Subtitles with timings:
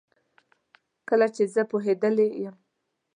[1.07, 2.55] کله چي زه پوهیدلې یم